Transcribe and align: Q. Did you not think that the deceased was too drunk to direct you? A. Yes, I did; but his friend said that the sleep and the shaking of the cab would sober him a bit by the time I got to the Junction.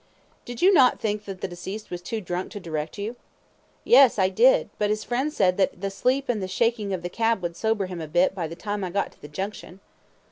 Q. 0.01 0.07
Did 0.55 0.61
you 0.63 0.73
not 0.73 0.99
think 0.99 1.25
that 1.25 1.41
the 1.41 1.47
deceased 1.47 1.91
was 1.91 2.01
too 2.01 2.21
drunk 2.21 2.49
to 2.53 2.59
direct 2.59 2.97
you? 2.97 3.11
A. 3.11 3.15
Yes, 3.83 4.17
I 4.17 4.29
did; 4.29 4.71
but 4.79 4.89
his 4.89 5.03
friend 5.03 5.31
said 5.31 5.57
that 5.57 5.79
the 5.79 5.91
sleep 5.91 6.27
and 6.27 6.41
the 6.41 6.47
shaking 6.47 6.91
of 6.91 7.03
the 7.03 7.07
cab 7.07 7.43
would 7.43 7.55
sober 7.55 7.85
him 7.85 8.01
a 8.01 8.07
bit 8.07 8.33
by 8.33 8.47
the 8.47 8.55
time 8.55 8.83
I 8.83 8.89
got 8.89 9.11
to 9.11 9.21
the 9.21 9.27
Junction. 9.27 9.79